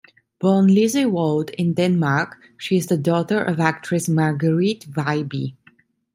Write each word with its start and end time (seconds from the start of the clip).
Born 0.39 0.67
Lise 0.73 1.05
Wold 1.05 1.51
in 1.51 1.75
Denmark, 1.75 2.35
she 2.57 2.75
is 2.75 2.87
the 2.87 2.97
daughter 2.97 3.39
of 3.39 3.59
actress 3.59 4.09
Marguerite 4.09 4.87
Viby. 4.89 5.53